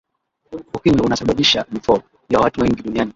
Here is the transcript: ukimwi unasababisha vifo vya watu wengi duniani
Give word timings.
ukimwi 0.75 1.01
unasababisha 1.05 1.65
vifo 1.71 2.03
vya 2.29 2.39
watu 2.39 2.61
wengi 2.61 2.83
duniani 2.83 3.09